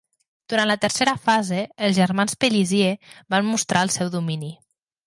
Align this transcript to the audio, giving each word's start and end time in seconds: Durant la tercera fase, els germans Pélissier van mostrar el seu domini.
Durant 0.53 0.69
la 0.69 0.77
tercera 0.85 1.13
fase, 1.27 1.59
els 1.89 1.99
germans 1.99 2.35
Pélissier 2.45 2.91
van 3.37 3.49
mostrar 3.53 3.89
el 3.89 3.97
seu 4.01 4.13
domini. 4.21 4.57